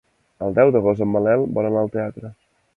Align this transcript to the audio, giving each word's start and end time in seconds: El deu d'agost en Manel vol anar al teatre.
El 0.45 0.55
deu 0.59 0.71
d'agost 0.77 1.05
en 1.07 1.13
Manel 1.17 1.47
vol 1.59 1.71
anar 1.71 1.87
al 1.87 1.95
teatre. 1.99 2.37